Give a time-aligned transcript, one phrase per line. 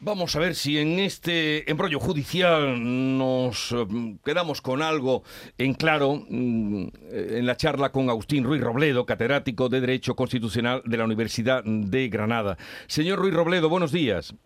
[0.00, 5.24] Vamos a ver si en este embrollo judicial nos eh, quedamos con algo
[5.58, 10.96] en claro mm, en la charla con Agustín Ruiz Robledo, catedrático de Derecho Constitucional de
[10.96, 12.56] la Universidad de Granada.
[12.86, 14.36] Señor Ruiz Robledo, buenos días.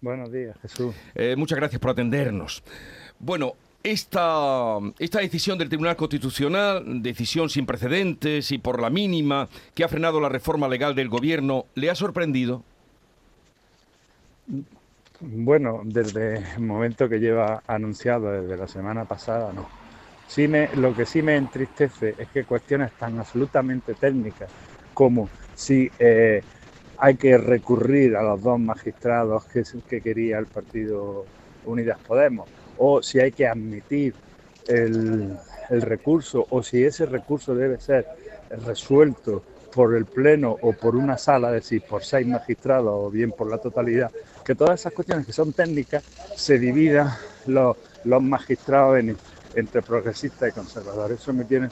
[0.00, 0.94] Buenos días, Jesús.
[1.16, 2.62] Eh, muchas gracias por atendernos.
[3.18, 9.82] Bueno, esta, esta decisión del Tribunal Constitucional, decisión sin precedentes y por la mínima, que
[9.82, 12.62] ha frenado la reforma legal del Gobierno, ¿le ha sorprendido?
[15.20, 19.68] Bueno, desde el momento que lleva anunciado, desde la semana pasada, no.
[20.76, 24.50] Lo que sí me entristece es que cuestiones tan absolutamente técnicas
[24.94, 26.42] como si eh,
[26.98, 31.26] hay que recurrir a los dos magistrados que, que quería el Partido
[31.64, 34.14] Unidas Podemos, o si hay que admitir
[34.68, 35.38] el
[35.70, 38.06] recurso, o si ese recurso debe ser
[38.66, 39.42] resuelto
[39.74, 43.50] por el Pleno o por una sala, es decir, por seis magistrados o bien por
[43.50, 44.10] la totalidad,
[44.44, 46.04] que todas esas cuestiones que son técnicas
[46.36, 47.10] se dividan
[47.46, 49.02] los, los magistrados
[49.54, 51.20] entre progresistas y conservadores.
[51.20, 51.68] Eso me tiene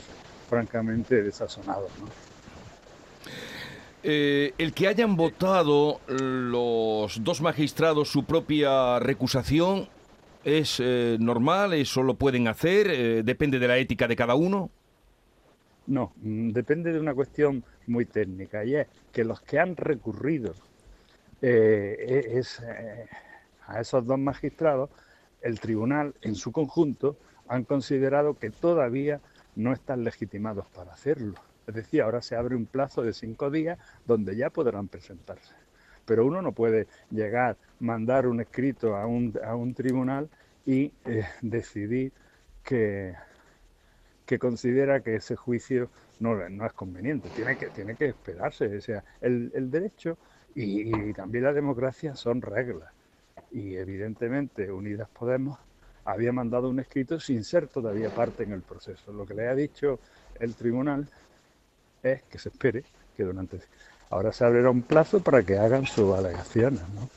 [0.48, 1.88] francamente desazonado.
[4.02, 9.88] Eh, el que hayan votado los dos magistrados su propia recusación
[10.44, 14.70] es eh, normal, eso lo pueden hacer, eh, depende de la ética de cada uno.
[15.86, 20.54] No, mm, depende de una cuestión muy técnica y es que los que han recurrido
[21.42, 23.06] eh, e-, eh,
[23.66, 24.90] a esos dos magistrados,
[25.42, 27.16] el tribunal en su conjunto
[27.48, 29.20] han considerado que todavía
[29.54, 31.34] no están legitimados para hacerlo.
[31.66, 35.54] Es decir, ahora se abre un plazo de cinco días donde ya podrán presentarse.
[36.04, 40.28] Pero uno no puede llegar, mandar un escrito a un, a un tribunal
[40.64, 42.12] y eh, decidir
[42.62, 43.14] que,
[44.26, 45.88] que considera que ese juicio
[46.18, 47.28] no, no es conveniente.
[47.34, 48.76] Tiene que, tiene que esperarse.
[48.76, 50.18] O sea, el, el derecho
[50.54, 52.92] y, y, también la democracia son reglas.
[53.52, 55.58] Y evidentemente Unidas Podemos
[56.04, 59.12] había mandado un escrito sin ser todavía parte en el proceso.
[59.12, 60.00] Lo que le ha dicho
[60.38, 61.08] el tribunal
[62.02, 62.84] es que se espere
[63.16, 63.60] que durante...
[64.08, 66.80] Ahora se abrirá un plazo para que hagan sus alegaciones.
[66.94, 67.10] ¿no?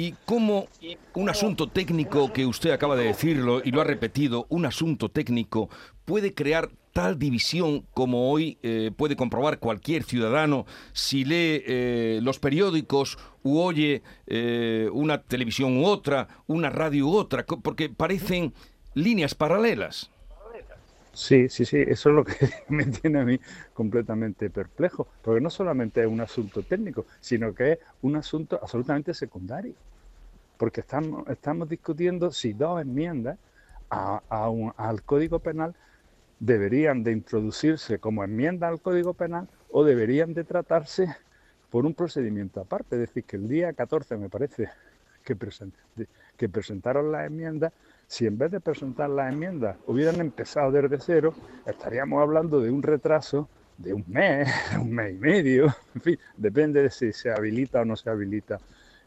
[0.00, 0.68] ¿Y cómo
[1.14, 5.70] un asunto técnico que usted acaba de decirlo y lo ha repetido, un asunto técnico
[6.04, 12.38] puede crear tal división como hoy eh, puede comprobar cualquier ciudadano si lee eh, los
[12.38, 18.54] periódicos u oye eh, una televisión u otra, una radio u otra, porque parecen
[18.94, 20.12] líneas paralelas?
[21.18, 22.34] Sí, sí, sí, eso es lo que
[22.68, 23.40] me tiene a mí
[23.74, 29.12] completamente perplejo, porque no solamente es un asunto técnico, sino que es un asunto absolutamente
[29.12, 29.74] secundario,
[30.56, 33.36] porque estamos, discutiendo si dos enmiendas
[33.90, 35.74] a un, al Código Penal
[36.38, 41.16] deberían de introducirse como enmienda al Código Penal o deberían de tratarse
[41.68, 44.68] por un procedimiento aparte, es decir, que el día 14 me parece
[45.24, 45.74] que, present,
[46.36, 47.72] que presentaron las enmiendas
[48.08, 51.34] si en vez de presentar las enmiendas hubieran empezado desde cero,
[51.66, 54.48] estaríamos hablando de un retraso de un mes,
[54.80, 58.58] un mes y medio, en fin, depende de si se habilita o no se habilita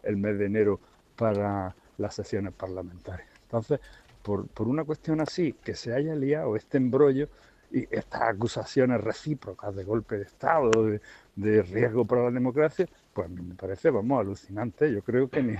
[0.03, 0.79] el mes de enero
[1.15, 3.27] para las sesiones parlamentarias.
[3.43, 3.79] Entonces,
[4.21, 7.27] por, por una cuestión así, que se haya liado este embrollo
[7.71, 11.01] y estas acusaciones recíprocas de golpe de Estado, de,
[11.35, 14.91] de riesgo para la democracia, pues me parece, vamos, alucinante.
[14.93, 15.55] Yo creo que ni,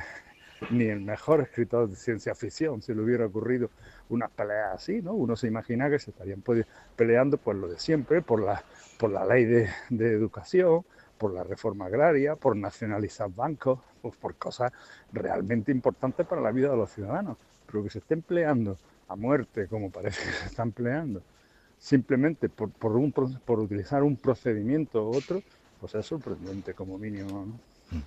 [0.70, 3.70] ni el mejor escritor de ciencia ficción se le hubiera ocurrido
[4.10, 5.14] unas peleas así, ¿no?
[5.14, 6.44] Uno se imagina que se estarían
[6.96, 8.64] peleando por lo de siempre, por la,
[9.00, 10.86] por la ley de, educación,
[11.18, 14.72] por la reforma agraria, por nacionalizar bancos, pues por cosas
[15.12, 17.38] realmente importantes para la vida de los ciudadanos.
[17.66, 18.78] Pero que se esté empleando
[19.08, 21.22] a muerte, como parece que se está empleando,
[21.80, 25.42] simplemente por, por, un, por utilizar un procedimiento u otro,
[25.80, 27.46] pues es sorprendente como mínimo.
[27.46, 28.02] ¿no?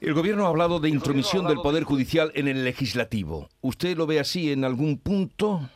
[0.00, 3.50] El gobierno ha hablado de intromisión del Poder Judicial en el legislativo.
[3.60, 5.68] ¿Usted lo ve así en algún punto?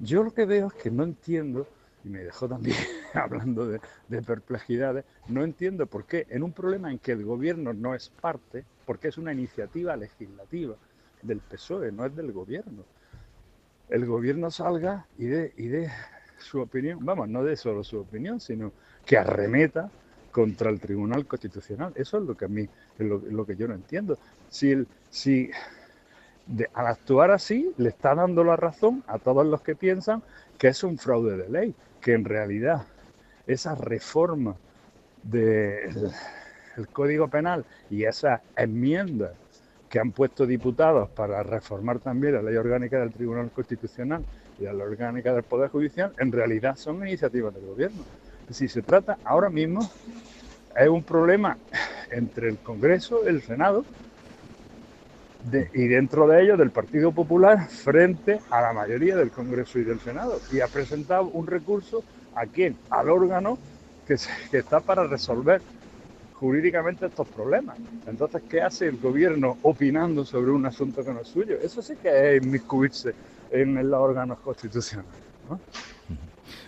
[0.00, 1.68] Yo lo que veo es que no entiendo,
[2.04, 2.76] y me dejó también
[3.14, 7.72] hablando de, de, perplejidades, no entiendo por qué en un problema en que el gobierno
[7.72, 10.74] no es parte, porque es una iniciativa legislativa
[11.22, 12.82] del PSOE, no es del gobierno,
[13.90, 15.88] el gobierno salga y dé y de
[16.38, 18.72] su opinión, vamos, no de solo su opinión, sino
[19.06, 19.88] que arremeta
[20.32, 21.92] contra el Tribunal Constitucional.
[21.94, 24.18] Eso es lo que a mí, es lo, lo que yo no entiendo.
[24.48, 25.50] Si, el, si
[26.46, 30.22] de, al actuar así le está dando la razón a todos los que piensan
[30.58, 32.86] que es un fraude de ley, que en realidad
[33.46, 34.56] esa reforma
[35.22, 36.10] del
[36.76, 39.32] de Código Penal y esas enmiendas
[39.88, 44.24] que han puesto diputados para reformar también la ley orgánica del Tribunal Constitucional
[44.58, 48.02] y la ley orgánica del Poder Judicial, en realidad son iniciativas del gobierno.
[48.50, 49.80] Si se trata ahora mismo,
[50.76, 51.56] es un problema
[52.10, 53.84] entre el Congreso, el Senado,
[55.74, 59.98] y dentro de ellos del Partido Popular frente a la mayoría del Congreso y del
[60.00, 60.38] Senado.
[60.52, 62.04] Y ha presentado un recurso
[62.34, 62.76] a quién?
[62.90, 63.58] Al órgano
[64.06, 64.16] que,
[64.50, 65.62] que está para resolver
[66.32, 67.78] jurídicamente estos problemas.
[68.06, 71.56] Entonces, ¿qué hace el gobierno opinando sobre un asunto que no es suyo?
[71.62, 73.14] Eso sí que es inmiscuirse
[73.50, 75.22] en los órganos constitucionales.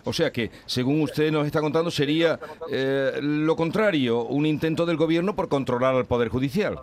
[0.04, 2.38] O sea que, según usted nos está contando, sería
[2.70, 6.78] eh, lo contrario, un intento del gobierno por controlar al Poder Judicial.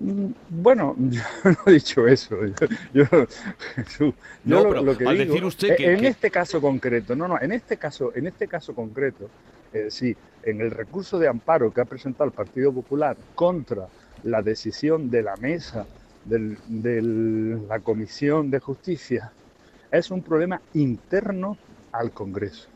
[0.00, 2.36] Mm, bueno, yo no he dicho eso.
[2.92, 3.04] Yo,
[4.44, 8.26] lo, que decir usted que, en este caso concreto, no, no, en este caso, en
[8.26, 9.30] este caso concreto,
[9.72, 13.88] eh, sí, en el recurso de amparo que ha presentado el Partido Popular contra
[14.24, 15.86] la decisión de la mesa
[16.24, 17.02] de
[17.68, 19.32] la Comisión de Justicia,
[19.98, 21.56] es un problema interno
[21.92, 22.68] al Congreso,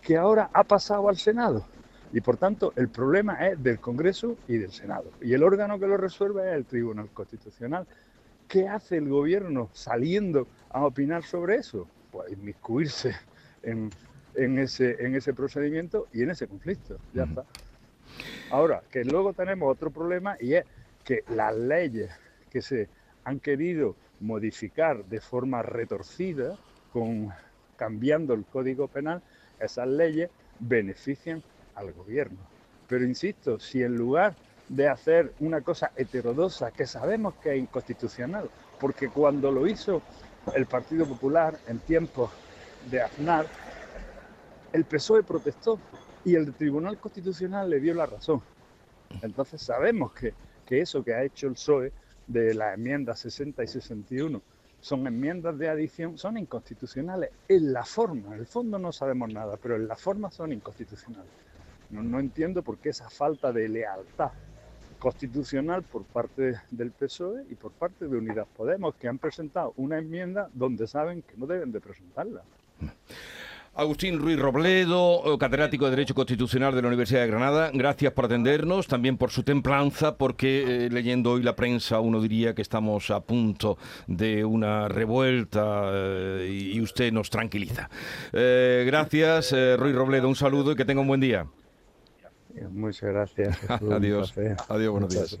[0.00, 1.66] que ahora ha pasado al Senado.
[2.12, 5.10] Y por tanto, el problema es del Congreso y del Senado.
[5.20, 7.86] Y el órgano que lo resuelve es el Tribunal Constitucional.
[8.46, 11.88] ¿Qué hace el gobierno saliendo a opinar sobre eso?
[12.10, 13.16] Pues inmiscuirse
[13.62, 13.90] en,
[14.34, 16.98] en, ese, en ese procedimiento y en ese conflicto.
[17.14, 17.44] Ya está.
[18.50, 20.64] Ahora, que luego tenemos otro problema y es
[21.02, 22.10] que las leyes
[22.50, 22.88] que se
[23.24, 26.56] han querido modificar de forma retorcida,
[26.92, 27.30] con,
[27.76, 29.22] cambiando el Código Penal,
[29.60, 31.42] esas leyes benefician
[31.74, 32.38] al gobierno.
[32.88, 34.34] Pero insisto, si en lugar
[34.68, 38.48] de hacer una cosa heterodoxa que sabemos que es inconstitucional,
[38.80, 40.02] porque cuando lo hizo
[40.54, 42.30] el Partido Popular en tiempos
[42.90, 43.46] de Aznar,
[44.72, 45.78] el PSOE protestó
[46.24, 48.40] y el Tribunal Constitucional le dio la razón.
[49.20, 50.32] Entonces sabemos que,
[50.66, 51.92] que eso que ha hecho el PSOE
[52.26, 54.42] de las enmiendas 60 y 61
[54.80, 59.56] son enmiendas de adición, son inconstitucionales en la forma, en el fondo no sabemos nada,
[59.56, 61.30] pero en la forma son inconstitucionales.
[61.90, 64.32] No, entiendo por qué esa falta de lealtad
[64.98, 69.98] constitucional por parte del PSOE y por parte de Unidas Podemos, que han presentado una
[69.98, 72.42] enmienda donde saben que no deben de presentarla.
[73.74, 78.86] Agustín Ruiz Robledo, catedrático de Derecho Constitucional de la Universidad de Granada, gracias por atendernos,
[78.86, 83.20] también por su templanza, porque eh, leyendo hoy la prensa uno diría que estamos a
[83.20, 87.88] punto de una revuelta eh, y usted nos tranquiliza.
[88.34, 91.46] Eh, gracias, Ruiz Robledo, un saludo y que tenga un buen día.
[92.72, 93.58] Muchas gracias.
[93.70, 94.34] Adiós.
[94.68, 95.38] Adiós, buenos días.